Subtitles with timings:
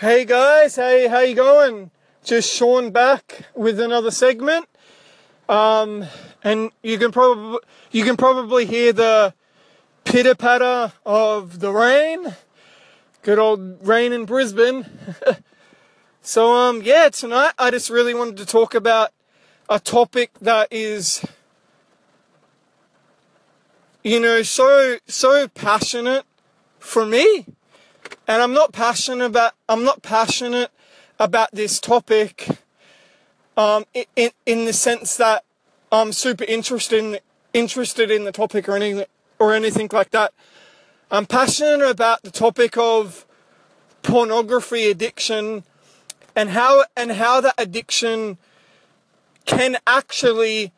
[0.00, 1.90] Hey guys, hey, how you going?
[2.22, 4.68] Just Sean back with another segment.
[5.48, 6.06] Um,
[6.44, 7.58] and you can probably
[7.90, 9.34] you can probably hear the
[10.04, 12.36] pitter patter of the rain.
[13.22, 14.86] Good old rain in Brisbane.
[16.22, 19.10] so um, yeah, tonight I just really wanted to talk about
[19.68, 21.26] a topic that is,
[24.04, 26.24] you know, so so passionate
[26.78, 27.46] for me
[28.28, 30.70] and I'm not passionate about I'm not passionate
[31.18, 32.46] about this topic
[33.56, 35.44] um, in in the sense that
[35.90, 37.18] I'm super interested in
[37.54, 39.06] interested in the topic or anything
[39.38, 40.34] or anything like that.
[41.10, 43.24] I'm passionate about the topic of
[44.02, 45.64] pornography addiction
[46.36, 48.36] and how and how that addiction
[49.46, 50.72] can actually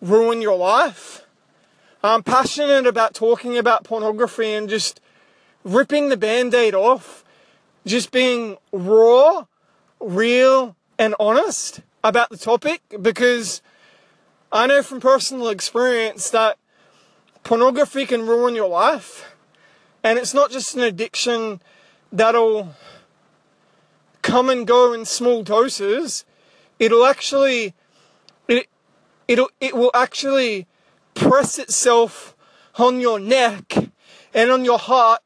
[0.00, 1.26] ruin your life.
[2.02, 5.00] I'm passionate about talking about pornography and just
[5.64, 7.24] ripping the band aid off,
[7.86, 9.46] just being raw,
[10.00, 13.62] real, and honest about the topic because
[14.50, 16.58] I know from personal experience that
[17.44, 19.34] pornography can ruin your life.
[20.02, 21.60] And it's not just an addiction
[22.12, 22.74] that'll
[24.22, 26.24] come and go in small doses.
[26.78, 27.74] It'll actually,
[28.46, 28.68] it,
[29.26, 30.66] it'll, it will actually
[31.14, 32.36] press itself
[32.76, 33.87] on your neck
[34.34, 35.22] and on your heart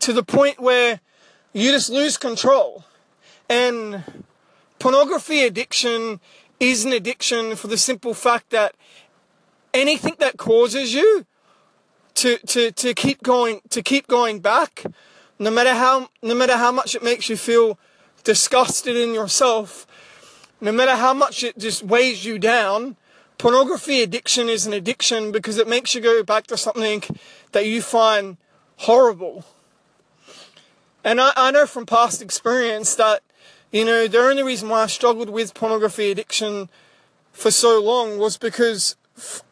[0.00, 1.00] to the point where
[1.52, 2.84] you just lose control.
[3.48, 4.04] And
[4.78, 6.20] pornography addiction
[6.60, 8.74] is an addiction for the simple fact that
[9.72, 11.26] anything that causes you
[12.14, 14.84] to, to, to keep going to keep going back,
[15.38, 17.78] no matter how no matter how much it makes you feel
[18.22, 19.86] disgusted in yourself,
[20.60, 22.96] no matter how much it just weighs you down,
[23.38, 27.02] pornography addiction is an addiction because it makes you go back to something
[27.52, 28.36] that you find
[28.78, 29.44] horrible.
[31.02, 33.22] And I, I know from past experience that,
[33.70, 36.70] you know, the only reason why I struggled with pornography addiction
[37.32, 39.42] for so long was because f-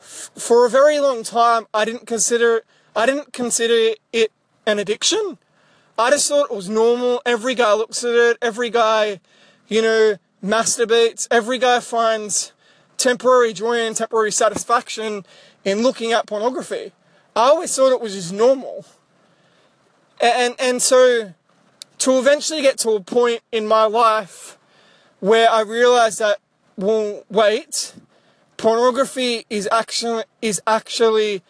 [0.00, 2.62] f- for a very long time I didn't consider
[2.94, 4.32] I didn't consider it
[4.66, 5.38] an addiction.
[5.98, 7.20] I just thought it was normal.
[7.26, 8.38] Every guy looks at it.
[8.40, 9.20] Every guy,
[9.68, 11.28] you know, masturbates.
[11.30, 12.52] Every guy finds
[13.00, 15.24] temporary joy and temporary satisfaction
[15.64, 16.92] in looking at pornography.
[17.34, 18.84] I always thought it was just normal.
[20.20, 21.32] And, and so
[21.98, 24.58] to eventually get to a point in my life
[25.20, 26.38] where I realized that,
[26.76, 27.94] well, wait,
[28.56, 31.42] pornography is actually, is actually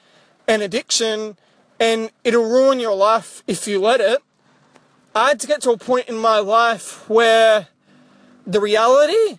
[0.46, 1.36] an addiction
[1.80, 4.20] and it'll ruin your life if you let it.
[5.14, 7.68] I had to get to a point in my life where
[8.46, 9.38] the reality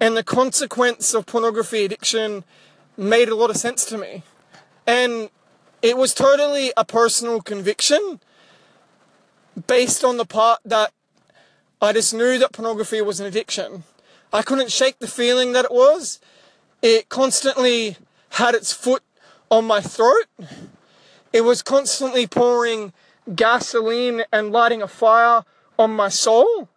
[0.00, 2.44] and the consequence of pornography addiction
[2.96, 4.22] made a lot of sense to me.
[4.86, 5.30] And
[5.82, 8.20] it was totally a personal conviction
[9.66, 10.92] based on the part that
[11.80, 13.84] I just knew that pornography was an addiction.
[14.32, 16.20] I couldn't shake the feeling that it was.
[16.82, 17.96] It constantly
[18.30, 19.02] had its foot
[19.50, 20.26] on my throat.
[21.32, 22.92] It was constantly pouring
[23.34, 25.44] gasoline and lighting a fire
[25.78, 26.68] on my soul.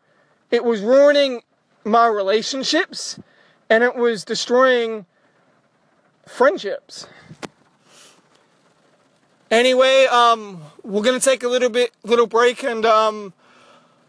[0.50, 1.42] It was ruining
[1.84, 3.20] my relationships
[3.70, 5.06] and it was destroying
[6.28, 7.08] friendships.
[9.50, 13.34] Anyway, um, we're gonna take a little bit, little break, and um,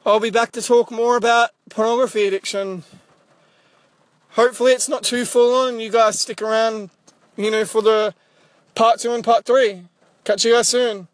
[0.07, 2.85] I'll be back to talk more about pornography addiction.
[4.31, 6.91] Hopefully, it's not too full on, and you guys stick around,
[7.37, 8.15] you know, for the
[8.75, 9.85] part two and part three.
[10.25, 11.09] Catch you guys soon.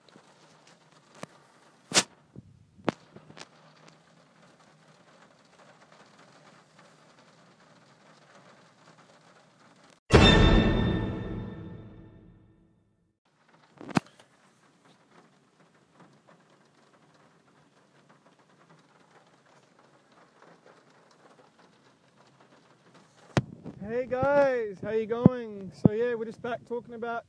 [23.88, 25.72] Hey guys, how you going?
[25.72, 27.24] So yeah, we're just back talking about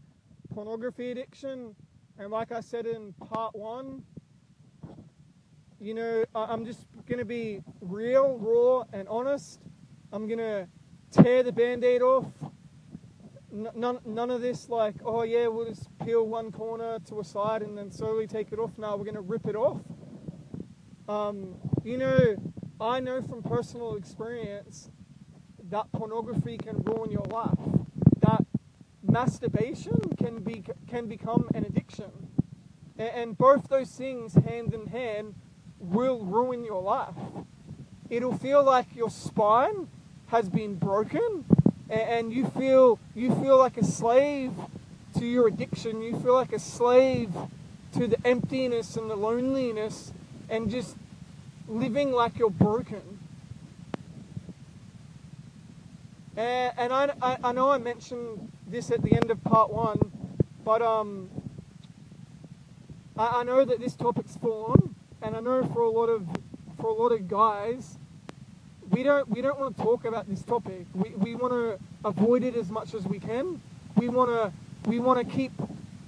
[0.54, 1.74] pornography addiction,
[2.18, 4.04] and like I said in part one,
[5.80, 9.62] you know, I'm just gonna be real, raw, and honest.
[10.12, 10.68] I'm gonna
[11.12, 12.26] tear the band-aid off.
[13.54, 17.62] None, none of this like, oh yeah, we'll just peel one corner to a side
[17.62, 18.78] and then slowly take it off.
[18.78, 19.80] Now we're gonna rip it off.
[21.08, 21.56] Um,
[21.86, 22.36] you know,
[22.82, 24.92] I know from personal experience
[25.70, 27.58] that pornography can ruin your life,
[28.22, 28.46] that
[29.04, 32.12] masturbation can be can become an addiction,
[32.98, 35.36] and, and both those things hand in hand
[35.80, 37.16] will ruin your life.
[38.10, 39.88] It'll feel like your spine
[40.28, 41.46] has been broken,
[41.90, 44.54] and, and you feel you feel like a slave
[45.18, 46.02] to your addiction.
[46.02, 47.32] You feel like a slave
[47.94, 50.12] to the emptiness and the loneliness,
[50.50, 50.96] and just
[51.68, 53.19] living like you're broken.
[56.40, 60.00] And, and I, I, I know I mentioned this at the end of part one,
[60.64, 61.30] but um,
[63.18, 66.26] I, I know that this topic's full on, and I know for a lot of
[66.80, 67.98] for a lot of guys,
[68.90, 70.86] we don't we don't want to talk about this topic.
[70.94, 73.62] We, we want to avoid it as much as we can.
[73.98, 74.54] We want to
[74.90, 75.52] we want to keep,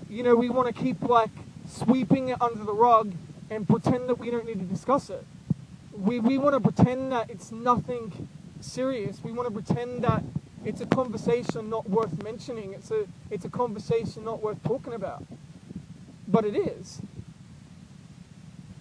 [0.10, 1.32] you know, we want to keep like
[1.68, 3.12] sweeping it under the rug
[3.50, 5.26] and pretend that we don't need to discuss it.
[5.92, 8.30] We, we want to pretend that it's nothing
[8.64, 9.24] serious.
[9.24, 10.24] We want to pretend that
[10.64, 12.74] it's a conversation not worth mentioning.
[12.74, 15.24] It's a, it's a conversation not worth talking about.
[16.28, 17.02] But it is.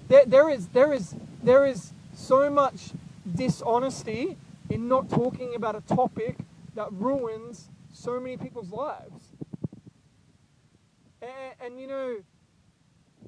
[0.09, 2.91] There, there is there is there is so much
[3.35, 4.37] dishonesty
[4.69, 6.37] in not talking about a topic
[6.75, 9.25] that ruins so many people's lives.
[11.23, 12.17] And, and you know,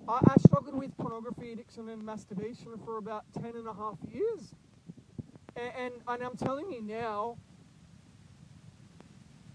[0.09, 4.55] I, I struggled with pornography addiction and masturbation for about 10 and a half years.
[5.57, 7.37] And, and, and I'm telling you now,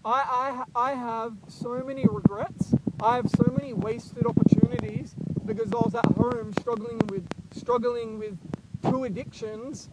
[0.04, 2.74] I, I, I have so many regrets.
[3.00, 5.14] I have so many wasted opportunities
[5.44, 8.38] because I was at home struggling with struggling with
[8.88, 9.88] two addictions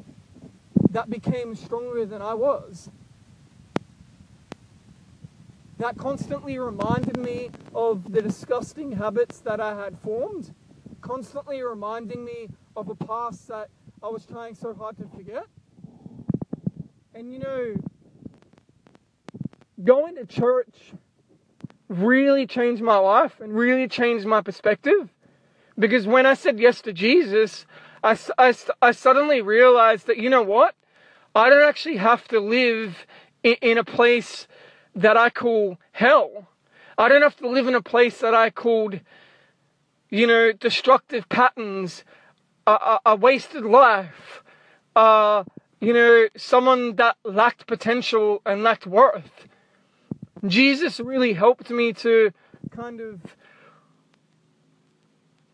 [0.91, 2.89] that became stronger than I was
[5.77, 10.53] that constantly reminded me of the disgusting habits that I had formed,
[11.01, 13.69] constantly reminding me of a past that
[14.01, 15.45] I was trying so hard to forget.
[17.15, 17.75] And you know,
[19.81, 20.91] going to church
[21.87, 25.09] really changed my life and really changed my perspective.
[25.79, 27.65] Because when I said yes to Jesus,
[28.03, 30.75] I, I, I suddenly realized that, you know what?
[31.33, 33.05] I don't actually have to live
[33.43, 34.45] in, in a place
[34.93, 36.49] that I call hell.
[36.97, 38.99] I don't have to live in a place that I called,
[40.09, 42.03] you know, destructive patterns,
[42.67, 44.43] a, a, a wasted life,
[44.97, 45.45] uh,
[45.79, 49.47] you know, someone that lacked potential and lacked worth.
[50.45, 52.31] Jesus really helped me to
[52.71, 53.35] kind of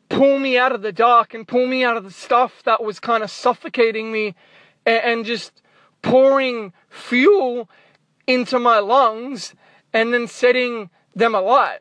[0.10, 3.00] pull me out of the dark and pull me out of the stuff that was
[3.00, 4.36] kind of suffocating me
[4.86, 5.62] and, just
[6.02, 7.70] pouring fuel
[8.28, 9.54] into my lungs
[9.94, 11.80] and then setting them alight.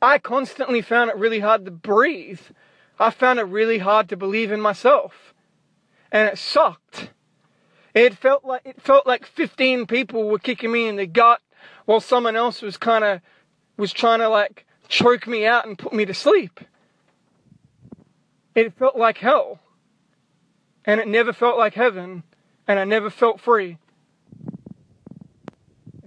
[0.00, 2.40] I constantly found it really hard to breathe.
[2.98, 5.34] I found it really hard to believe in myself.
[6.12, 7.10] And it sucked.
[7.94, 11.40] It felt like it felt like 15 people were kicking me in the gut
[11.86, 13.20] while someone else was kind of
[13.76, 16.60] was trying to like choke me out and put me to sleep.
[18.54, 19.60] It felt like hell.
[20.84, 22.22] And it never felt like heaven
[22.68, 23.78] and I never felt free.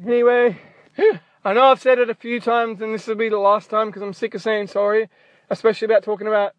[0.06, 0.58] Anyway,
[1.44, 3.88] I know I've said it a few times and this will be the last time
[3.88, 5.10] because I'm sick of saying sorry,
[5.50, 6.54] especially about talking about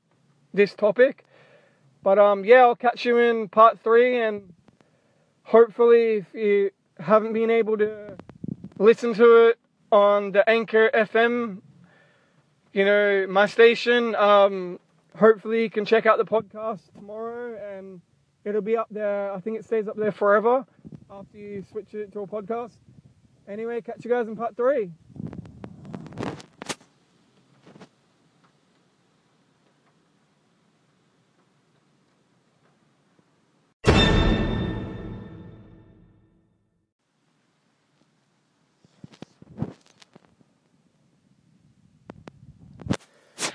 [0.53, 1.25] this topic.
[2.03, 4.53] But um, yeah, I'll catch you in part three and
[5.43, 8.17] hopefully if you haven't been able to
[8.79, 9.59] listen to it
[9.93, 11.61] on the Anchor FM,
[12.73, 14.79] you know, my station, um,
[15.17, 18.01] hopefully you can check out the podcast tomorrow and
[18.45, 19.33] It'll be up there.
[19.33, 20.65] I think it stays up there forever
[21.11, 22.73] after you switch it to a podcast.
[23.47, 24.91] Anyway, catch you guys in part three.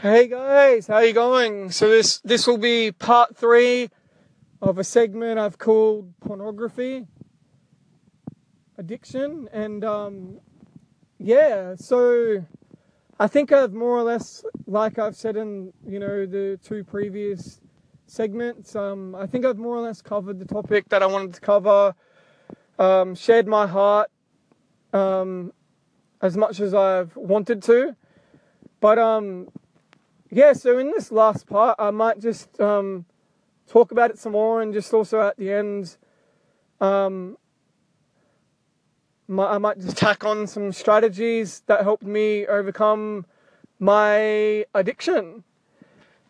[0.05, 1.71] Hey guys, how you going?
[1.71, 3.89] So this this will be part three
[4.61, 7.07] of a segment I've called pornography
[8.77, 9.49] addiction.
[9.51, 10.41] And um,
[11.17, 12.45] yeah, so
[13.19, 17.59] I think I've more or less, like I've said in you know the two previous
[18.05, 21.41] segments, um, I think I've more or less covered the topic that I wanted to
[21.41, 21.95] cover,
[22.77, 24.11] um, shared my heart
[24.93, 25.51] um,
[26.21, 27.95] as much as I've wanted to.
[28.79, 29.47] But um,
[30.29, 33.05] yeah, so in this last part, I might just um,
[33.67, 35.97] talk about it some more and just also at the end,
[36.81, 37.37] um,
[39.29, 43.25] I might just tack on some strategies that helped me overcome
[43.79, 45.43] my addiction.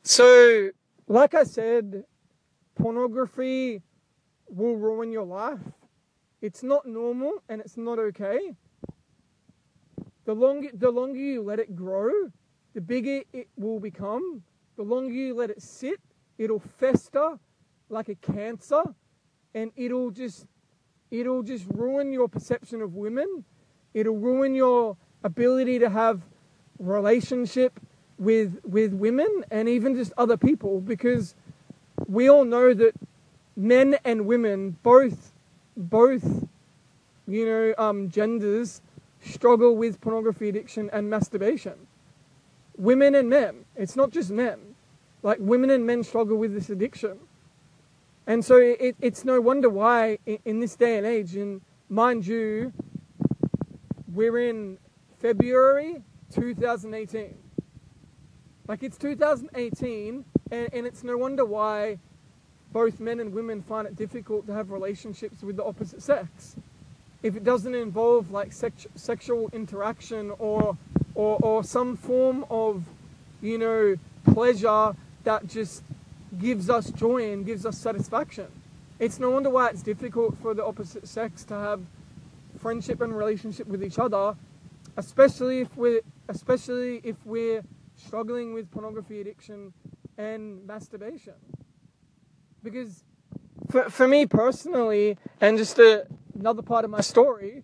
[0.03, 0.69] So,
[1.07, 2.05] like I said,
[2.75, 3.81] pornography
[4.49, 5.59] will ruin your life.
[6.41, 8.55] It's not normal and it's not okay.
[10.25, 12.31] The longer, the longer you let it grow,
[12.75, 14.43] the bigger it will become.
[14.75, 15.99] The longer you let it sit,
[16.37, 17.39] it'll fester
[17.89, 18.83] like a cancer
[19.53, 20.45] and it'll just
[21.11, 23.45] it'll just ruin your perception of women
[23.93, 26.21] it'll ruin your ability to have
[26.79, 27.79] relationship
[28.17, 31.35] with with women and even just other people because
[32.07, 32.93] we all know that
[33.55, 35.31] men and women both
[35.77, 36.43] both
[37.27, 38.81] you know um, genders
[39.21, 41.75] struggle with pornography addiction and masturbation
[42.77, 43.65] women and men.
[43.75, 44.75] It's not just men.
[45.23, 47.19] Like women and men struggle with this addiction.
[48.27, 52.25] And so it, it's no wonder why in, in this day and age and mind
[52.25, 52.73] you
[54.13, 54.77] we're in
[55.19, 56.01] february
[56.33, 57.35] 2018
[58.67, 61.99] like it's 2018, and, and it's no wonder why
[62.71, 66.55] both men and women find it difficult to have relationships with the opposite sex.
[67.21, 70.77] If it doesn't involve like sex, sexual interaction or,
[71.15, 72.83] or or some form of,
[73.41, 73.95] you know,
[74.25, 75.83] pleasure that just
[76.39, 78.47] gives us joy and gives us satisfaction.
[78.99, 81.81] It's no wonder why it's difficult for the opposite sex to have
[82.59, 84.35] friendship and relationship with each other,
[84.97, 87.63] especially if we're especially if we're
[87.95, 89.73] struggling with pornography addiction
[90.17, 91.33] and masturbation.
[92.63, 93.03] Because
[93.69, 96.07] for, for me personally, and just a,
[96.37, 97.63] another part of my story,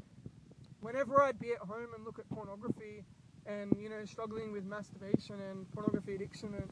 [0.82, 3.04] whenever I'd be at home and look at pornography
[3.46, 6.70] and, you know, struggling with masturbation and pornography addiction and,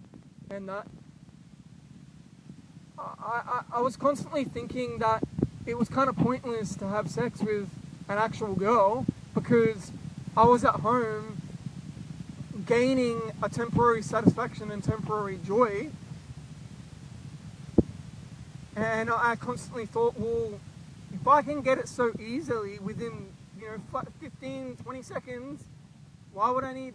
[0.52, 0.88] and that,
[2.98, 5.24] I, I, I was constantly thinking that
[5.66, 7.70] it was kind of pointless to have sex with
[8.08, 9.92] an actual girl because
[10.36, 11.42] I was at home
[12.66, 15.90] gaining a temporary satisfaction and temporary joy.
[18.76, 20.60] And I constantly thought, well,
[21.14, 23.28] if I can get it so easily within,
[23.60, 25.64] you know, 15, 20 seconds,
[26.34, 26.94] why would I need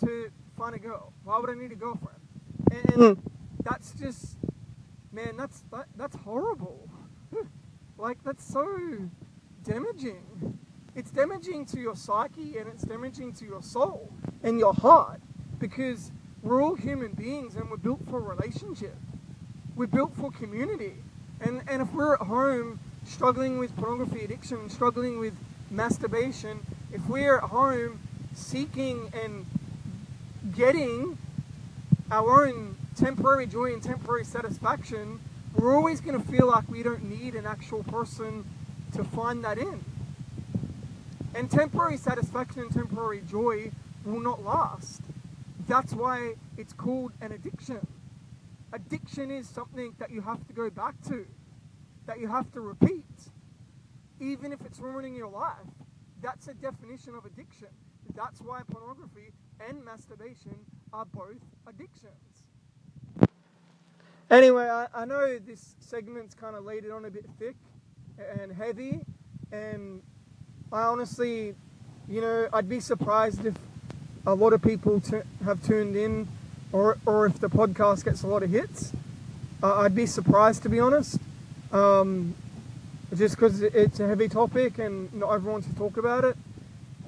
[0.00, 1.12] to find a girl?
[1.24, 2.18] Why would I need a girlfriend?
[2.70, 3.18] And mm.
[3.64, 4.36] that's just,
[5.12, 6.88] man, that's that, that's horrible.
[7.98, 9.08] like that's so
[9.64, 10.58] damaging.
[10.94, 14.12] It's damaging to your psyche and it's damaging to your soul
[14.42, 15.20] and your heart
[15.58, 16.10] because
[16.42, 18.96] we're all human beings and we're built for relationship.
[19.76, 20.94] We're built for community.
[21.40, 25.34] And, and if we're at home struggling with pornography addiction, struggling with
[25.70, 26.60] masturbation,
[26.92, 28.00] if we're at home
[28.34, 29.46] seeking and
[30.54, 31.18] getting
[32.10, 35.20] our own temporary joy and temporary satisfaction,
[35.54, 38.44] we're always going to feel like we don't need an actual person
[38.92, 39.84] to find that in.
[41.34, 43.70] And temporary satisfaction and temporary joy
[44.04, 45.02] will not last.
[45.68, 47.86] That's why it's called an addiction.
[48.72, 51.26] Addiction is something that you have to go back to,
[52.06, 53.04] that you have to repeat,
[54.20, 55.54] even if it's ruining your life.
[56.22, 57.68] That's a definition of addiction.
[58.14, 59.32] That's why pornography
[59.68, 60.54] and masturbation
[60.92, 62.44] are both addictions.
[64.30, 67.56] Anyway, I, I know this segment's kind of laid it on a bit thick
[68.40, 69.00] and heavy,
[69.50, 70.02] and
[70.72, 71.54] I honestly,
[72.08, 73.54] you know, I'd be surprised if
[74.26, 76.28] a lot of people t- have tuned in
[76.72, 78.92] or, or if the podcast gets a lot of hits.
[79.62, 81.18] Uh, I'd be surprised to be honest.
[81.72, 82.34] Um,
[83.16, 86.36] just because it's a heavy topic and not everyone wants to talk about it.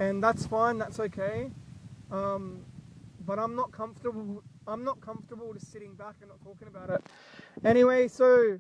[0.03, 1.51] And that's fine, that's okay.
[2.11, 2.65] Um,
[3.25, 4.43] but I'm not comfortable.
[4.67, 7.03] I'm not comfortable just sitting back and not talking about it.
[7.65, 8.59] Anyway, so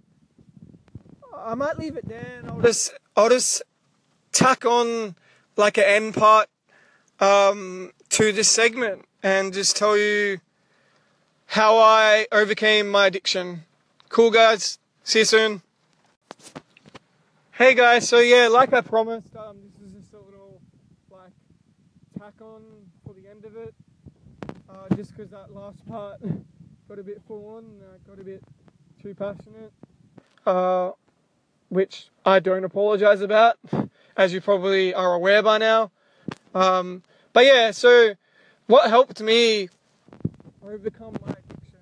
[1.37, 2.39] I might leave it there.
[2.39, 3.63] And I'll just I'll just
[4.33, 5.15] tack on
[5.57, 6.49] like an end part
[7.21, 10.41] um, to this segment and just tell you
[11.47, 13.65] how I overcame my addiction.
[14.09, 14.79] Cool, guys.
[15.05, 15.63] See you soon.
[17.53, 18.09] Hey, guys.
[18.09, 20.61] So yeah, like I promised, um, this is just a little
[21.11, 21.33] like
[22.23, 22.62] tack on
[23.05, 23.75] for the end of it.
[24.69, 26.21] Uh, just because that last part
[26.88, 28.43] got a bit full on, uh, got a bit
[29.02, 29.73] too passionate.
[30.47, 30.93] Uh,
[31.69, 33.59] which I don't apologize about
[34.17, 35.91] as you probably are aware by now.
[36.55, 37.02] Um,
[37.33, 38.14] but yeah, so
[38.67, 39.69] what helped me
[40.64, 41.79] overcome my addiction?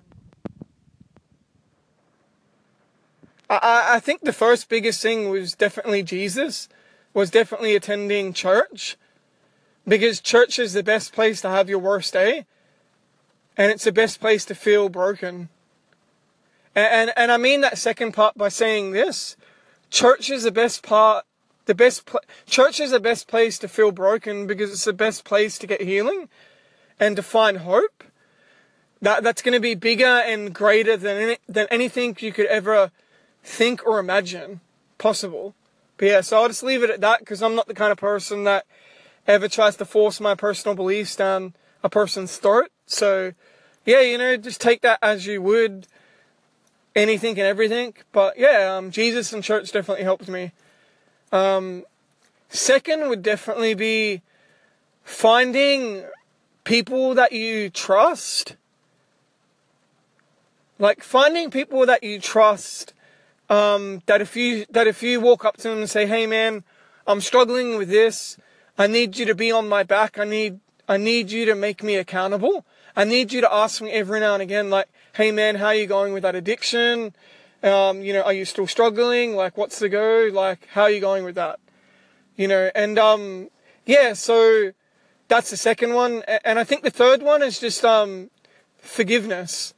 [3.50, 6.70] I, I think the first biggest thing was definitely Jesus,
[7.12, 8.96] was definitely attending church.
[9.86, 12.46] Because church is the best place to have your worst day.
[13.56, 15.48] And it's the best place to feel broken.
[16.74, 19.36] And, and, and I mean that second part by saying this.
[19.90, 21.24] Church is the best part
[21.70, 25.24] the best pl- church is the best place to feel broken because it's the best
[25.24, 26.28] place to get healing
[26.98, 28.02] and to find hope.
[29.00, 32.90] That that's going to be bigger and greater than any, than anything you could ever
[33.44, 34.60] think or imagine
[34.98, 35.54] possible.
[35.96, 37.98] But yeah, so I'll just leave it at that because I'm not the kind of
[37.98, 38.66] person that
[39.30, 42.70] ever tries to force my personal beliefs down a person's throat.
[42.86, 43.32] So
[43.84, 45.86] yeah, you know, just take that as you would
[46.94, 47.94] anything and everything.
[48.12, 50.52] But yeah, um, Jesus and church definitely helped me.
[51.32, 51.84] Um,
[52.48, 54.22] second would definitely be
[55.04, 56.04] finding
[56.64, 58.56] people that you trust
[60.80, 62.94] like finding people that you trust.
[63.48, 66.64] Um, that if you that if you walk up to them and say, "Hey, man,
[67.06, 68.38] I'm struggling with this.
[68.80, 70.18] I need you to be on my back.
[70.18, 70.58] I need
[70.88, 72.64] I need you to make me accountable.
[72.96, 75.74] I need you to ask me every now and again, like, hey man, how are
[75.74, 77.14] you going with that addiction?
[77.62, 79.36] Um, you know, are you still struggling?
[79.36, 80.30] Like, what's the go?
[80.32, 81.60] Like, how are you going with that?
[82.36, 83.50] You know, and um,
[83.84, 84.72] yeah, so
[85.28, 86.22] that's the second one.
[86.42, 88.30] And I think the third one is just um,
[88.78, 89.74] forgiveness.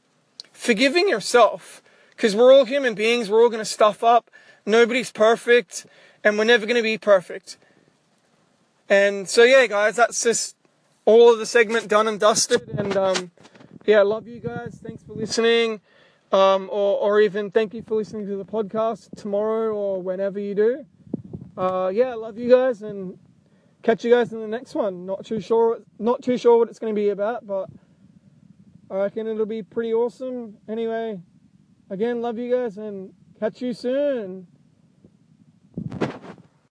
[0.53, 1.83] Forgiving yourself.
[2.11, 4.31] Because we're all human beings, we're all going to stuff up.
[4.65, 5.85] Nobody's perfect,
[6.23, 7.57] and we're never going to be perfect.
[8.89, 10.55] And so, yeah, guys, that's just
[11.05, 12.69] all of the segment done and dusted.
[12.77, 13.31] And um,
[13.85, 14.79] yeah, love you guys.
[14.83, 15.81] Thanks for listening.
[16.31, 20.55] Um, or, or even thank you for listening to the podcast tomorrow or whenever you
[20.55, 20.85] do.
[21.55, 23.19] Uh, yeah, love you guys and
[23.83, 25.05] catch you guys in the next one.
[25.05, 27.69] Not too sure, not too sure what it's going to be about, but
[28.89, 30.57] I reckon it'll be pretty awesome.
[30.67, 31.19] Anyway,
[31.89, 34.47] again, love you guys and catch you soon.